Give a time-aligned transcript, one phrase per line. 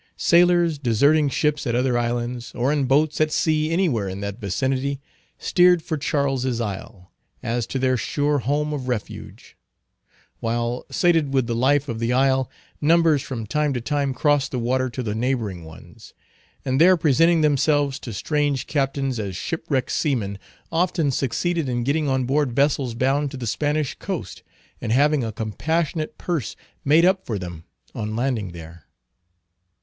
[0.17, 4.99] Sailors, deserting ships at other islands, or in boats at sea anywhere in that vicinity,
[5.37, 7.11] steered for Charles's Isle,
[7.43, 9.55] as to their sure home of refuge;
[10.39, 12.49] while, sated with the life of the isle,
[12.81, 16.15] numbers from time to time crossed the water to the neighboring ones,
[16.65, 20.39] and there presenting themselves to strange captains as shipwrecked seamen,
[20.71, 24.41] often succeeded in getting on board vessels bound to the Spanish coast,
[24.81, 28.87] and having a compassionate purse made up for them on landing there.